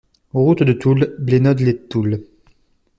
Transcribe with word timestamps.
Route 0.33 0.63
de 0.63 0.73
Toul, 0.73 1.15
Blénod-lès-Toul 1.19 2.23